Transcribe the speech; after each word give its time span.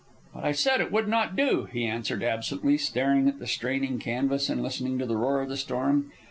"But 0.33 0.45
I 0.45 0.51
said 0.51 0.81
it 0.81 0.91
would 0.91 1.07
not 1.07 1.35
do," 1.35 1.65
he 1.71 1.85
answered, 1.85 2.23
absently, 2.23 2.75
staring 2.79 3.27
at 3.27 3.37
the 3.37 3.45
straining 3.45 3.99
canvas 3.99 4.49
and 4.49 4.63
listening 4.63 4.97
to 4.97 5.05
the 5.05 5.15
roar 5.15 5.43
of 5.43 5.49
the 5.49 5.55
storm. 5.57 6.11